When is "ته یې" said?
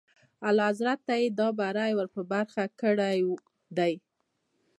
1.07-1.27